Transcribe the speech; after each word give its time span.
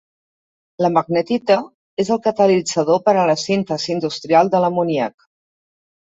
La 0.83 0.89
magnetita 0.93 1.57
és 2.03 2.07
el 2.15 2.19
catalitzador 2.27 3.01
per 3.09 3.13
a 3.17 3.25
la 3.31 3.35
síntesi 3.41 3.93
industrial 3.97 4.49
de 4.55 4.63
l'amoníac. 4.65 5.29